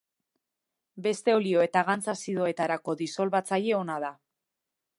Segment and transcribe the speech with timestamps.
[1.07, 4.11] Beste olio eta gantz-azidoetarako disolbatzaile ona da.